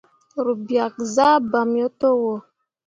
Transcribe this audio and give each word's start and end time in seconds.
Ru 0.43 0.53
biak 0.65 0.95
zah 1.13 1.35
bamme 1.51 1.77
yo 1.81 1.89
towo. 1.99 2.33